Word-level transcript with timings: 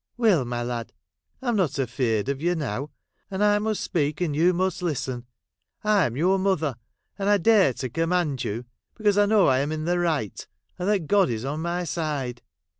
Will, 0.17 0.45
my 0.45 0.63
lad, 0.63 0.93
I 1.43 1.49
'm 1.49 1.55
not 1.55 1.77
afeared 1.77 2.27
01 2.27 2.39
you 2.39 2.55
now, 2.55 2.89
and 3.29 3.43
I 3.43 3.59
must 3.59 3.83
speak, 3.83 4.19
and 4.19 4.35
you 4.35 4.51
must 4.51 4.81
listen. 4.81 5.27
I 5.83 6.05
am 6.07 6.17
your 6.17 6.39
mother, 6.39 6.73
and 7.19 7.29
I 7.29 7.37
dare 7.37 7.71
to 7.73 7.87
command 7.91 8.43
you, 8.43 8.65
because 8.95 9.19
I 9.19 9.27
know 9.27 9.45
I 9.45 9.59
am 9.59 9.71
in 9.71 9.85
the 9.85 9.99
right 9.99 10.47
and 10.79 10.89
that 10.89 11.05
God 11.05 11.29
is 11.29 11.45
on 11.45 11.59
my 11.61 11.83
side. 11.83 12.41